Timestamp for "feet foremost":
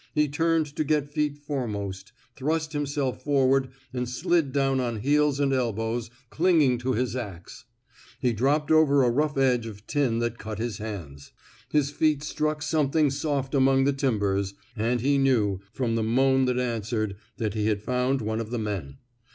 1.11-2.11